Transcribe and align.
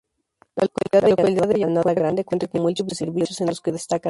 La 0.55 0.67
localidad 1.07 1.47
de 1.47 1.59
Llanada 1.59 1.93
grande 1.93 2.25
cuenta 2.25 2.47
con 2.47 2.63
múltiples 2.63 2.97
servicios 2.97 3.39
en 3.41 3.45
los 3.45 3.61
que 3.61 3.71
destacan. 3.71 3.99